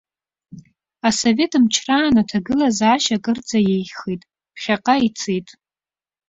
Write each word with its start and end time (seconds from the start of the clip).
Асовет 1.07 1.51
мчраан 1.63 2.15
аҭагылазаашьа 2.21 3.15
акырӡа 3.17 3.59
еиӷьхеит, 3.73 4.21
ԥхьаҟа 4.53 4.95
ицеит. 5.07 5.47